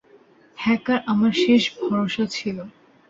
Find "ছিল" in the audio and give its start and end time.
2.35-2.57